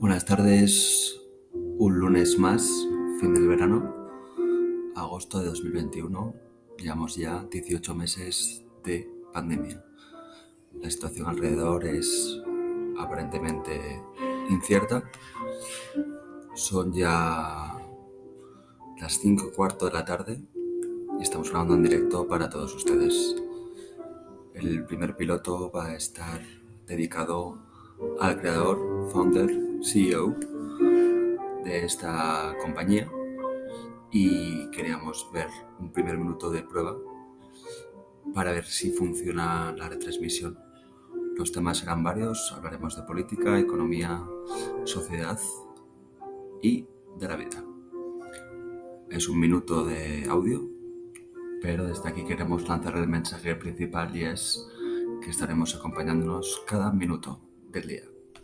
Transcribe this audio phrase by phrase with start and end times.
[0.00, 1.20] Buenas tardes,
[1.52, 2.62] un lunes más,
[3.18, 3.92] fin del verano,
[4.94, 6.34] agosto de 2021.
[6.78, 9.84] Llevamos ya 18 meses de pandemia.
[10.80, 12.40] La situación alrededor es
[12.96, 14.00] aparentemente
[14.48, 15.02] incierta.
[16.54, 17.76] Son ya
[19.00, 20.40] las 5 y cuarto de la tarde
[21.18, 23.34] y estamos grabando en directo para todos ustedes.
[24.54, 26.40] El primer piloto va a estar
[26.86, 27.66] dedicado
[28.20, 28.78] al creador,
[29.08, 29.50] founder
[29.82, 30.34] CEO
[31.64, 33.10] de esta compañía
[34.10, 35.48] y queríamos ver
[35.78, 36.96] un primer minuto de prueba
[38.34, 40.58] para ver si funciona la retransmisión.
[41.36, 44.26] Los temas serán varios, hablaremos de política, economía,
[44.84, 45.38] sociedad
[46.62, 46.86] y
[47.18, 47.64] de la vida.
[49.10, 50.68] Es un minuto de audio,
[51.62, 54.68] pero desde aquí queremos lanzar el mensaje principal y es
[55.22, 58.17] que estaremos acompañándonos cada minuto del día.